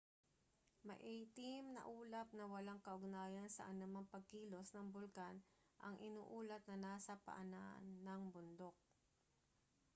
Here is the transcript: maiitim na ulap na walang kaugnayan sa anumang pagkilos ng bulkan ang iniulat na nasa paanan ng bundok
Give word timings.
maiitim 0.87 1.63
na 1.75 1.81
ulap 1.99 2.27
na 2.37 2.45
walang 2.53 2.81
kaugnayan 2.87 3.47
sa 3.55 3.63
anumang 3.71 4.07
pagkilos 4.13 4.67
ng 4.73 4.87
bulkan 4.95 5.35
ang 5.85 5.95
iniulat 6.07 6.63
na 6.67 6.77
nasa 6.85 7.13
paanan 7.25 7.83
ng 8.05 8.21
bundok 8.33 8.73